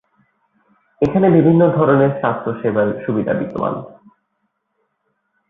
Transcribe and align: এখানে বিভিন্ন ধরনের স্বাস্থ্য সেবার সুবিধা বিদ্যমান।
এখানে 1.01 1.27
বিভিন্ন 1.29 1.61
ধরনের 1.77 2.11
স্বাস্থ্য 2.19 2.51
সেবার 2.61 2.87
সুবিধা 3.03 3.33
বিদ্যমান। 3.33 3.73